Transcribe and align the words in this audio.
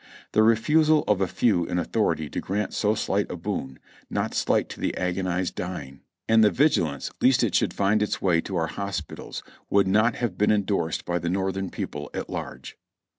The 0.31 0.41
refusal 0.41 1.03
of 1.07 1.21
a 1.21 1.27
few 1.27 1.67
in 1.67 1.77
authority 1.77 2.27
to 2.31 2.39
grant 2.41 2.73
so 2.73 2.95
slight 2.95 3.29
a 3.29 3.35
boon, 3.37 3.77
not 4.09 4.33
slight 4.33 4.67
to 4.69 4.79
the 4.79 4.97
agonized 4.97 5.53
dying, 5.53 6.01
and 6.27 6.43
the 6.43 6.49
vigilance 6.49 7.11
lest 7.21 7.43
it 7.43 7.53
should 7.53 7.71
find 7.75 8.01
its 8.01 8.19
way 8.19 8.41
to 8.41 8.55
our 8.55 8.65
hospitals 8.65 9.43
would 9.69 9.87
not 9.87 10.15
have 10.15 10.39
been 10.39 10.49
endorsed 10.49 11.05
by 11.05 11.19
the 11.19 11.29
Northern 11.29 11.69
people 11.69 12.09
at 12.15 12.31
large. 12.31 12.79